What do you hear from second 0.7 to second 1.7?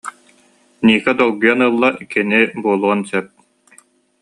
Ника долгуйан